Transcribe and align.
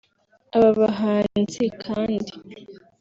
Aba 0.55 0.69
bahanzi 0.79 1.61
kandi 1.83 2.31